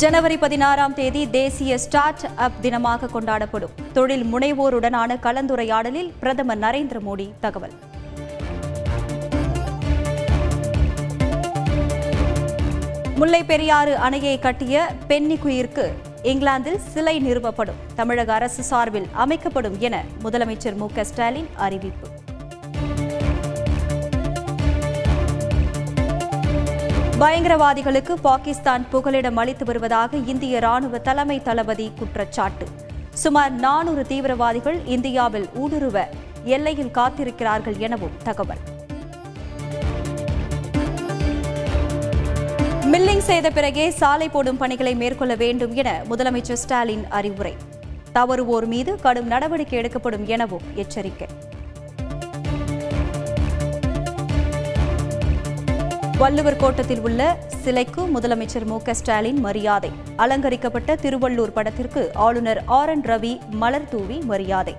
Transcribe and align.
ஜனவரி 0.00 0.36
பதினாறாம் 0.36 0.94
தேதி 0.94 1.30
தேசிய 1.30 1.78
ஸ்டார்ட் 1.78 2.28
அப் 2.36 2.52
தினமாக 2.62 3.08
கொண்டாடப்படும். 3.14 3.74
தொழில் 3.92 4.24
முனைவோருடனான 4.34 5.16
கலந்துரையாடலில் 5.22 6.12
பிரதமர் 6.20 6.58
நரேந்திர 6.58 6.98
மோடி 7.06 7.30
தகவல். 7.40 7.72
முல்லை 13.16 13.44
பெரியாறு 13.44 13.96
அணையை 13.96 14.38
கட்டிய 14.38 14.90
பென்னிக்குயிருக்கு 15.08 15.92
இங்கிலாந்தில் 16.22 16.78
சிலை 16.78 17.20
நிறுவப்படும். 17.20 17.80
தமிழக 17.94 18.32
அரசு 18.32 18.62
சார்பில் 18.62 19.06
அமைக்கப்படும் 19.12 19.76
என 19.78 20.04
முதலமைச்சர் 20.22 20.76
மு 20.76 20.86
க 20.94 21.04
ஸ்டாலின் 21.04 21.48
அறிவிப்பு. 21.56 22.08
பயங்கரவாதிகளுக்கு 27.20 28.12
பாகிஸ்தான் 28.12 28.86
புகலிடம் 28.90 29.36
அளித்து 29.36 29.64
வருவதாக 29.64 30.16
இந்திய 30.16 30.58
ராணுவ 30.58 30.98
தலைமை 30.98 31.42
தளபதி 31.42 31.92
குற்றச்சாட்டு. 31.98 32.66
சுமார் 33.12 33.52
நானூறு 33.52 34.06
தீவிரவாதிகள் 34.06 34.78
இந்தியாவில் 34.84 35.48
ஊடுருவ 35.54 36.04
எல்லையில் 36.44 36.90
காத்திருக்கிறார்கள் 36.94 37.76
எனவும் 37.76 38.16
தகவல். 38.24 38.58
மில்லிங் 42.92 43.26
செய்த 43.30 43.50
பிறகே 43.50 43.90
சாலை 43.90 44.28
போடும் 44.28 44.56
பணிகளை 44.56 44.94
மேற்கொள்ள 44.94 45.34
வேண்டும் 45.34 45.74
என 45.74 46.02
முதலமைச்சர் 46.10 46.62
ஸ்டாலின் 46.64 47.04
அறிவுரை. 47.08 47.56
தவறுவோர் 48.14 48.66
மீது 48.66 49.00
கடும் 49.00 49.26
நடவடிக்கை 49.26 49.78
எடுக்கப்படும் 49.78 50.26
எனவும் 50.26 50.62
எச்சரிக்கை. 50.74 51.28
வள்ளுவர் 56.20 56.56
கோட்டத்தில் 56.56 57.00
உள்ள 57.00 57.36
சிலைக்கு 57.62 58.02
முதலமைச்சர் 58.14 58.64
மு 58.64 58.78
ஸ்டாலின் 58.90 59.40
மரியாதை. 59.40 59.90
அலங்கரிக்கப்பட்ட 60.16 60.94
திருவள்ளூர் 60.94 61.52
படத்திற்கு 61.54 62.10
ஆளுநர் 62.14 62.62
ஆர் 62.66 62.88
என் 62.88 63.02
ரவி 63.02 63.32
மலர் 63.50 63.88
தூவி 63.88 64.18
மரியாதை. 64.18 64.74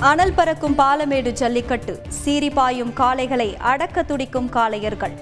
அனல் 0.00 0.34
பறக்கும் 0.34 0.78
பாலமேடு 0.78 1.32
ஜல்லிக்கட்டு 1.32 2.00
சீறி 2.08 2.50
பாயும் 2.50 2.92
காளைகளை 2.96 3.56
அடக்க 3.56 4.02
துடிக்கும் 4.02 4.48
காளையர்கள். 4.48 5.12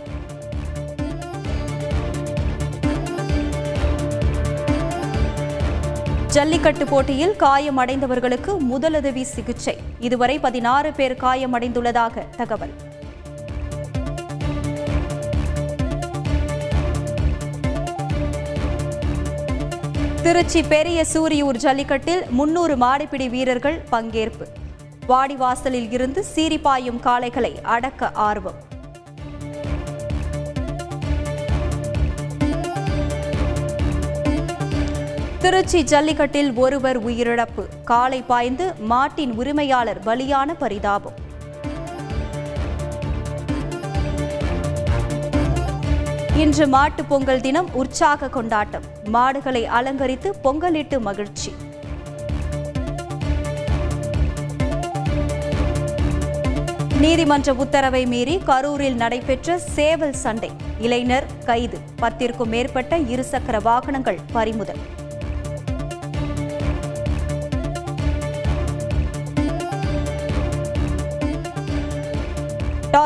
ஜல்லிக்கட்டு 6.31 6.87
போட்டியில் 6.87 7.35
காயமடைந்தவர்களுக்கு 7.39 8.57
முதலுதவி 8.71 9.23
சிகிச்சை. 9.23 9.77
இதுவரை 9.99 10.39
பதினாறு 10.39 10.93
பேர் 10.93 11.17
காயமடைந்துள்ளதாக 11.17 12.25
தகவல். 12.37 12.75
திருச்சி 20.23 20.63
பெரிய 20.63 21.05
சூரியூர் 21.13 21.57
ஜல்லிக்கட்டில் 21.57 22.29
முன்னூறு 22.31 22.77
மாடிப்பிடி 22.77 23.29
வீரர்கள் 23.29 23.85
பங்கேற்பு. 23.93 24.47
வாடிவாசலில் 25.07 25.93
இருந்து 25.93 26.25
சீரிப்பாயும் 26.35 27.01
காளைகளை 27.03 27.63
அடக்க 27.63 28.11
ஆர்வம். 28.11 28.69
திருச்சி 35.41 35.83
ஜல்லிக்கட்டில் 35.83 36.55
ஒருவர் 36.55 37.07
உயிரிழப்பு. 37.07 37.67
காலை 37.85 38.23
பாய்ந்து 38.23 38.75
மாட்டின் 38.79 39.33
உரிமையாளர் 39.33 40.01
பலியான 40.05 40.55
பரிதாபம். 40.59 41.13
இன்று 46.37 46.69
மாட்டுப் 46.69 47.09
பொங்கல் 47.09 47.41
தினம் 47.41 47.69
உற்சாக 47.73 48.29
கொண்டாட்டம். 48.29 48.83
மாடுகளை 49.05 49.67
அலங்கரித்து 49.67 50.35
பொங்கலிட்டு 50.45 51.01
மகிழ்ச்சி. 51.01 51.55
நீதிமன்ற 57.01 57.55
உத்தரவை 57.55 58.07
மீறி 58.07 58.41
கரூரில் 58.47 58.95
நடைபெற்ற 58.95 59.59
சேவல் 59.59 60.13
சண்டை. 60.13 60.51
இளைஞர் 60.81 61.27
கைது. 61.45 61.79
பத்திற்கும் 62.01 62.49
மேற்பட்ட 62.49 62.99
இருசக்கர 62.99 63.63
வாகனங்கள் 63.63 64.19
பறிமுதல். 64.33 64.79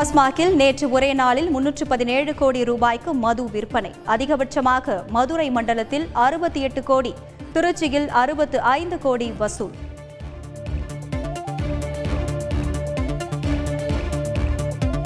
டாஸ்மாகில் 0.05 0.53
நேற்று 0.53 0.89
ஒரே 0.89 1.13
நாளில் 1.13 1.49
முன்னூற்று 1.49 1.87
பதினேழு 1.87 2.35
கோடி 2.35 2.63
ரூபாய்க்கு 2.63 3.13
மது 3.13 3.49
விற்பனை. 3.49 3.91
அதிகபட்சமாக 4.07 5.07
மதுரை 5.07 5.51
மண்டலத்தில் 5.51 6.05
அறுபத்தி 6.13 6.61
எட்டு 6.61 6.83
கோடி 6.83 7.13
திருச்சியில் 7.53 8.07
அறுபத்து 8.07 8.61
ஐந்து 8.61 8.99
கோடி 8.99 9.33
வசூல். 9.37 9.73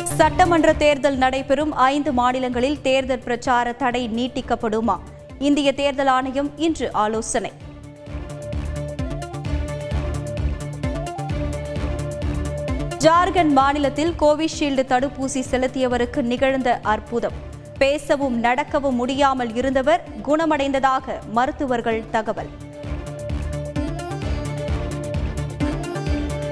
சட்டமன்ற 0.03 0.73
தேர்தல் 0.73 1.17
நடைபெறும் 1.17 1.73
ஐந்து 1.73 2.13
மாநிலங்களில் 2.13 2.81
தேர்தல் 2.81 3.23
பிரச்சார 3.23 3.71
தடை 3.71 4.09
நீட்டிக்கப்படுமா? 4.15 4.97
இந்திய 5.39 5.73
தேர்தல் 5.73 6.07
ஆணையம் 6.07 6.51
இன்று 6.57 6.93
ஆலோசனை. 6.93 7.51
ஜார்க்கண்ட் 12.99 13.51
மாநிலத்தில் 13.51 14.13
கோவிஷீல்டு 14.19 14.83
தடுப்பூசி 14.87 15.43
செலுத்தியவருக்கு 15.51 16.21
நிகழ்ந்த 16.21 16.79
அற்புதம். 16.83 17.31
பேசவும் 17.77 18.39
நடக்கவும் 18.39 18.95
முடியாமல் 18.95 19.55
இருந்தவர் 19.55 20.03
குணமடைந்ததாக 20.21 21.19
மருத்துவர்கள் 21.31 22.03
தகவல். 22.11 22.49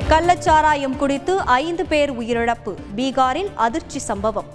கள்ளச்சாராயம் 0.09 0.97
குடித்து 0.97 1.39
ஐந்து 1.39 1.85
பேர் 1.85 2.19
உயிரிழப்பு. 2.19 2.75
பீகாரில் 2.95 3.51
அதிர்ச்சி 3.55 3.99
சம்பவம். 3.99 4.45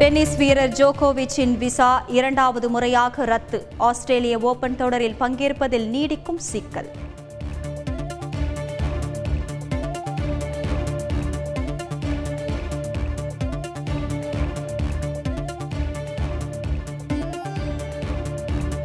டென்னிஸ் 0.00 0.36
வீரர் 0.36 0.70
ஜோகோவிச்சின் 0.70 1.56
விசா 1.58 2.04
இரண்டாவது 2.08 2.68
முறையாக 2.70 3.24
ரத்து. 3.24 3.66
ஆஸ்திரேலிய 3.76 4.38
ஓபன் 4.38 4.76
தொடரில் 4.76 5.16
பங்கேற்பதில் 5.20 5.86
நீடிக்கும் 5.90 6.38
சிக்கல். 6.38 6.88